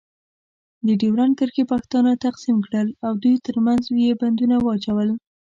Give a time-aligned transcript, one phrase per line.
[0.85, 2.87] د ډیورنډ کرښې پښتانه تقسیم کړل.
[3.05, 5.09] او دوی ترمنځ یې بندونه واچول.